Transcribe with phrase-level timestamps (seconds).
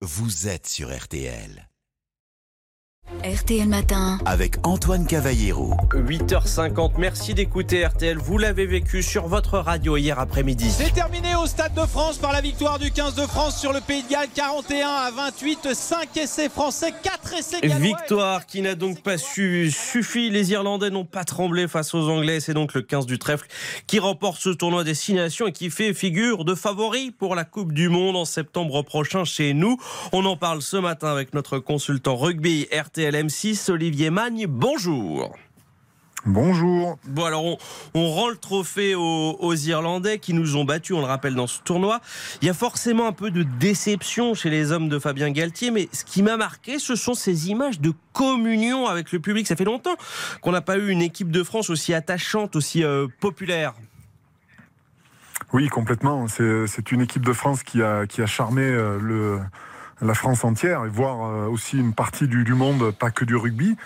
[0.00, 1.67] vous êtes sur RTL.
[3.24, 4.18] RTL Matin.
[4.26, 5.74] Avec Antoine Cavallero.
[5.92, 8.16] 8h50, merci d'écouter RTL.
[8.16, 10.70] Vous l'avez vécu sur votre radio hier après-midi.
[10.70, 13.80] C'est terminé au Stade de France par la victoire du 15 de France sur le
[13.80, 17.78] Pays de Galles, 41 à 28, 5 essais français, 4 essais gallois.
[17.78, 20.30] Victoire qui n'a donc pas su, suffi.
[20.30, 22.38] Les Irlandais n'ont pas tremblé face aux Anglais.
[22.38, 23.48] C'est donc le 15 du trèfle
[23.88, 27.88] qui remporte ce tournoi destination et qui fait figure de favori pour la Coupe du
[27.88, 29.76] Monde en septembre prochain chez nous.
[30.12, 33.08] On en parle ce matin avec notre consultant rugby RTL.
[33.18, 34.46] M6, Olivier Magne.
[34.48, 35.34] Bonjour.
[36.24, 36.98] Bonjour.
[37.04, 37.58] Bon, alors on,
[37.94, 41.46] on rend le trophée aux, aux, Irlandais qui nous ont battus, on le rappelle, dans
[41.46, 42.00] ce tournoi.
[42.42, 45.88] Il y a forcément un peu de déception chez les hommes de Fabien Galtier, mais
[45.92, 49.46] ce qui m'a marqué, ce sont ces images de communion avec le public.
[49.46, 49.96] Ça fait longtemps
[50.40, 53.74] qu'on n'a pas eu une équipe de France aussi attachante, aussi euh, populaire.
[55.52, 56.26] Oui, complètement.
[56.28, 59.40] C'est une équipe de France qui a, qui a charmé euh, le
[60.00, 63.34] la France entière et voir euh, aussi une partie du, du monde, pas que du
[63.36, 63.76] rugby,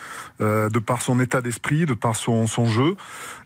[0.41, 2.97] euh, de par son état d'esprit, de par son, son jeu.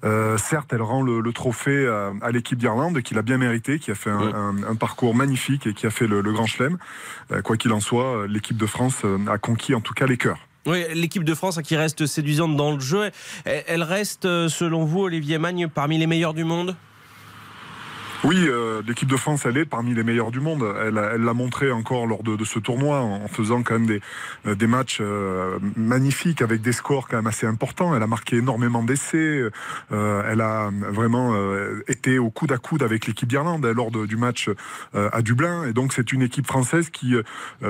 [0.04, 3.78] Euh, certes, elle rend le, le trophée à, à l'équipe d'Irlande, qui l'a bien mérité,
[3.78, 4.32] qui a fait un, Oui.
[4.34, 6.78] un, un parcours magnifique et qui a fait le, le Grand Chelem.
[7.32, 10.38] Euh, quoi qu'il en soit, l'équipe de France a conquis en tout cas les cœurs.
[10.66, 13.10] Oui, l'équipe de France hein, qui reste séduisante dans le jeu,
[13.44, 16.74] elle reste, selon vous, Olivier Magne, parmi les meilleurs du monde?
[18.26, 20.64] Oui, euh, l'équipe de France, elle est parmi les meilleures du monde.
[20.84, 24.00] Elle l'a montré encore lors de, ce tournoi en, faisant quand même des,
[24.48, 27.94] euh, matchs euh, magnifiques avec des scores quand même assez importants.
[27.94, 29.42] Elle a marqué énormément d'essais.
[29.92, 31.34] Elle a vraiment
[32.18, 34.48] au coude à coude avec l'équipe d'Irlande lors du match
[34.94, 35.64] euh, à Dublin.
[35.68, 37.22] Et donc c'est une équipe française qui, euh,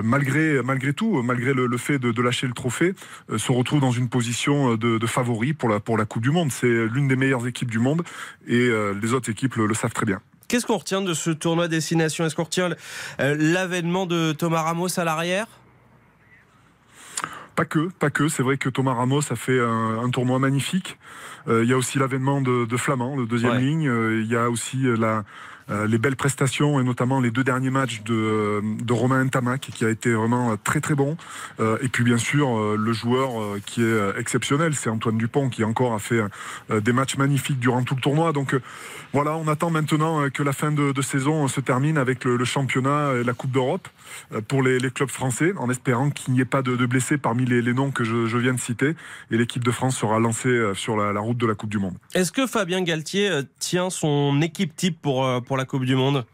[0.05, 2.95] malgré malgré tout, malgré le, fait de, lâcher le trophée,
[3.31, 6.51] euh, se retrouve dans une position de, favori pour la Coupe du Monde.
[6.53, 8.03] C'est l'une des meilleures équipes du monde
[8.47, 8.69] et
[9.01, 10.21] les autres équipes le- le savent très bien.
[10.49, 12.71] Qu'est-ce qu'on retient de ce tournoi destination Est-ce qu'on retient
[13.19, 15.47] l'avènement de Thomas Ramos à l'arrière?
[17.57, 18.29] Pas que, pas que.
[18.29, 20.99] C'est vrai que Thomas Ramos a fait un, un tournoi magnifique.
[21.49, 23.61] Euh, il y a aussi l'avènement de, de Flamand, le deuxième Ouais.
[23.61, 23.89] ligne.
[23.89, 25.25] Euh, il y a aussi euh, la,
[25.69, 29.85] euh, les belles prestations et notamment les deux derniers matchs de, de Romain Ntamak qui
[29.85, 31.17] a été vraiment euh, très très bon.
[31.59, 35.95] Euh, et puis bien sûr le joueur qui est exceptionnel, c'est Antoine Dupont qui encore
[35.95, 36.21] a fait
[36.71, 38.33] des matchs magnifiques durant tout le tournoi.
[38.33, 38.55] Donc
[39.13, 43.25] voilà, on attend maintenant que la fin de, saison se termine avec le, championnat et
[43.25, 43.89] la Coupe d'Europe
[44.49, 47.91] pour les, clubs français, en espérant qu'il n'y ait pas de, blessés parmi les, noms
[47.91, 48.95] que je, viens de citer.
[49.31, 51.95] Et l'équipe de France sera lancée sur la, route de la Coupe du Monde.
[52.15, 56.27] Est-ce que Fabien Galtier tient son équipe type pour, euh, pour la Coupe du Monde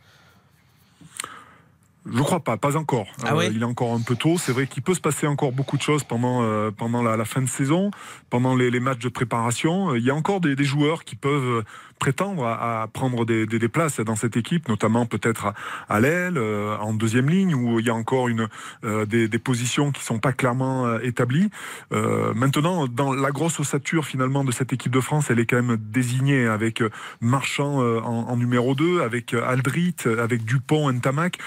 [2.07, 3.07] Je crois pas, pas encore.
[3.21, 4.37] Euh, Ah ouais il est encore un peu tôt.
[4.37, 7.25] C'est vrai qu'il peut se passer encore beaucoup de choses pendant euh, pendant la, la
[7.25, 7.93] fin de saison,
[8.31, 9.93] pendant les, les matchs de préparation.
[9.93, 11.63] Euh, Il y a encore des, des joueurs qui peuvent euh,
[12.03, 15.55] prétendre à, à prendre des, des, des places dans cette équipe, notamment peut-être à,
[15.89, 18.49] à l'aile, euh, en deuxième ligne, où il y a encore une
[18.85, 21.49] euh, des, des positions qui sont pas clairement euh, établies.
[21.93, 25.63] Euh, maintenant, dans la grosse ossature finalement de cette équipe de France, elle est quand
[25.63, 26.91] même désignée avec euh,
[27.21, 31.39] Marchand en, en numéro 2, avec Aldrit, avec Dupont, Ntamak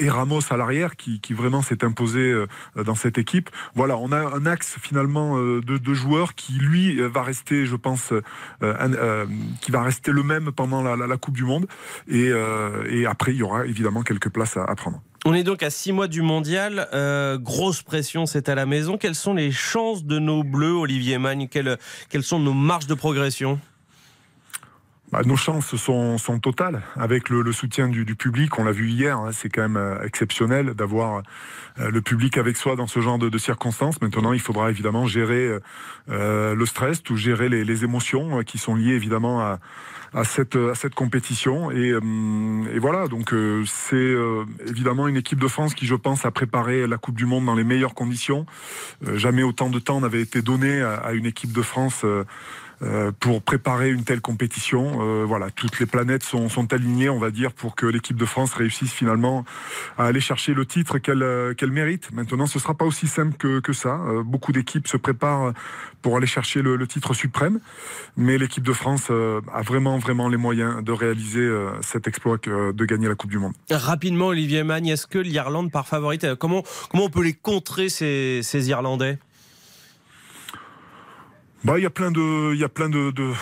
[0.00, 2.34] et Ramos à l'arrière qui, qui vraiment s'est imposé
[2.74, 3.48] dans cette équipe.
[3.76, 8.12] Voilà, on a un axe finalement de, de joueurs qui lui va rester, je pense,
[8.62, 9.26] un-
[9.60, 11.66] qui va rester le même pendant la, la- Coupe du Monde.
[12.08, 15.02] Et, euh, et après, il y aura évidemment quelques places à, à prendre.
[15.26, 16.88] On est donc à six mois du mondial.
[16.94, 18.96] Euh, grosse pression, c'est à la maison.
[18.96, 21.46] Quelles sont les chances de nos bleus, Olivier Magne?
[21.50, 21.76] Quelles,
[22.08, 23.60] quelles sont nos marges de progression?
[25.12, 28.56] Bah, nos chances sont, sont totales avec le, le soutien du, du public.
[28.60, 31.22] On l'a vu hier, hein, c'est quand même euh, exceptionnel d'avoir
[31.80, 34.00] euh, le public avec soi dans ce genre de, de circonstances.
[34.00, 35.60] Maintenant, il faudra évidemment gérer euh,
[36.10, 39.58] euh, le stress, ou gérer les, les émotions euh, qui sont liées évidemment à,
[40.14, 41.72] à cette à cette compétition.
[41.72, 43.34] Et, et voilà, donc
[43.66, 44.14] c'est
[44.66, 47.54] évidemment une équipe de France qui, je pense, a préparé la Coupe du Monde dans
[47.54, 48.44] les meilleures conditions.
[49.14, 52.04] Jamais autant de temps n'avait été donné à, à une équipe de France.
[52.82, 55.02] Euh, pour préparer une telle compétition.
[55.02, 58.54] Euh, voilà, toutes les planètes sont, alignées, on va dire, pour que l'équipe de France
[58.54, 59.44] réussisse finalement
[59.98, 62.10] à aller chercher le titre qu'elle euh, mérite.
[62.12, 64.00] Maintenant, ce sera pas aussi simple que, que ça.
[64.24, 65.52] Beaucoup d'équipes se préparent
[66.00, 67.60] pour aller chercher le, titre suprême,
[68.16, 71.48] mais l'équipe de France a vraiment, vraiment les moyens de réaliser
[71.82, 73.52] cet exploit de gagner la Coupe du Monde.
[73.70, 76.34] Rapidement, Olivier Magne, est-ce que l'Irlande part favorite?
[76.36, 79.18] Comment, comment on peut les contrer, ces, ces Irlandais?
[81.62, 83.32] Bah, il y a plein de, il y a plein de, de,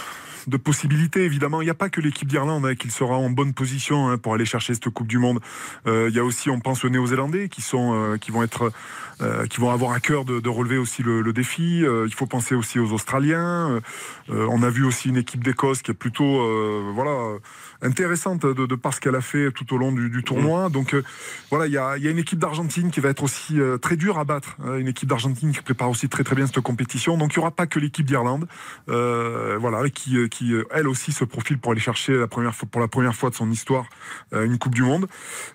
[0.49, 1.25] de possibilités.
[1.25, 4.19] Évidemment, il n'y a pas que l'équipe d'Irlande hein, qui sera en bonne position hein,
[4.19, 5.41] pour aller chercher cette Coupe du Monde.
[5.87, 8.73] Euh, il y a aussi, on pense aux Néo-Zélandais qui sont, euh, qui vont être,
[9.21, 11.85] euh, qui vont avoir à cœur de, de relever aussi le, le défi.
[12.07, 13.81] Il faut penser aussi aux Australiens.
[14.29, 17.39] On a vu aussi une équipe d'Écosse qui est plutôt, voilà,
[17.83, 20.69] intéressante de, de par ce qu'elle a fait tout au long du, du tournoi.
[20.71, 21.03] Donc euh,
[21.51, 23.97] voilà, il y a, il y a une équipe d'Argentine qui va être aussi très
[23.97, 24.57] dure à battre.
[24.65, 27.17] hein, une équipe d'Argentine qui prépare aussi très très bien cette compétition.
[27.19, 28.47] Donc il n'y aura pas que l'équipe d'Irlande,
[28.87, 32.69] voilà, qui, euh, qui euh, elle aussi se profile pour aller chercher la première fois,
[32.71, 33.87] pour la première fois de son histoire
[34.33, 35.09] euh, une Coupe du Monde.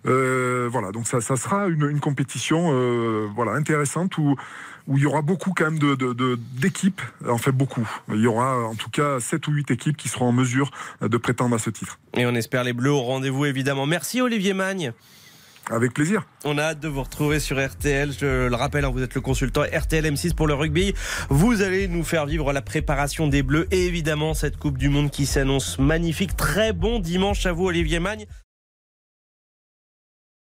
[0.05, 2.71] Euh, voilà, donc ça, sera une, compétition
[3.33, 4.35] voilà intéressante où
[4.85, 7.87] où il y aura beaucoup quand même de- d'équipes, en fait beaucoup.
[8.09, 10.71] Il y aura en tout cas 7 ou 8 équipes qui seront en mesure
[11.01, 11.99] de prétendre à ce titre.
[12.17, 13.85] Et on espère les Bleus au rendez-vous évidemment.
[13.85, 14.91] Merci Olivier Magne.
[15.69, 16.25] Avec plaisir.
[16.43, 18.11] On a hâte de vous retrouver sur RTL.
[18.11, 20.93] Je le rappelle, hein, vous êtes le consultant RTL M6 pour le rugby.
[21.29, 25.09] Vous allez nous faire vivre la préparation des Bleus et évidemment cette Coupe du Monde
[25.09, 26.35] qui s'annonce magnifique.
[26.35, 28.25] Très bon dimanche à vous Olivier Magne.